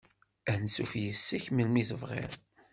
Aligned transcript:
Ansuf 0.53 0.91
yess-k 1.03 1.45
melmi 1.51 1.83
tebɣiḍ. 1.89 2.35